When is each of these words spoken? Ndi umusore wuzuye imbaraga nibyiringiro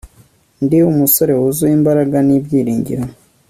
Ndi 0.63 0.77
umusore 0.91 1.31
wuzuye 1.39 1.73
imbaraga 1.79 2.17
nibyiringiro 2.27 3.03